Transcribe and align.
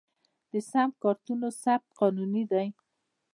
د 0.51 0.53
سم 0.69 0.89
کارتونو 1.01 1.47
ثبت 1.63 1.87
قانوني 1.99 2.43
دی؟ 2.51 2.67